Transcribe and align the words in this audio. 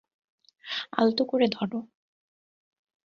আলতো 0.93 1.23
করে 1.25 1.47
ধরো। 1.47 1.79